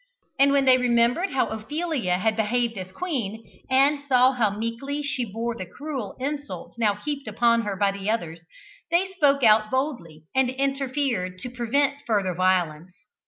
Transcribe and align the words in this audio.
And 0.39 0.51
when 0.51 0.65
they 0.65 0.79
remembered 0.79 1.29
how 1.29 1.45
Ophelia 1.49 2.17
had 2.17 2.35
behaved 2.35 2.75
as 2.75 2.91
queen, 2.91 3.61
and 3.69 3.99
saw 3.99 4.31
how 4.31 4.49
meekly 4.49 5.03
she 5.03 5.31
bore 5.31 5.55
the 5.55 5.67
cruel 5.67 6.15
insults 6.19 6.75
now 6.79 6.95
heaped 6.95 7.27
upon 7.27 7.61
her 7.61 7.75
by 7.75 7.91
the 7.91 8.09
others, 8.09 8.41
they 8.89 9.11
spoke 9.11 9.43
out 9.43 9.69
boldly, 9.69 10.23
and 10.33 10.49
interfered 10.49 11.37
to 11.41 11.51
prevent 11.51 11.97
further 12.07 12.33
violence. 12.33 12.95